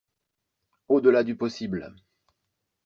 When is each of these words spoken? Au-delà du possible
Au-delà 0.87 1.23
du 1.23 1.35
possible 1.37 1.93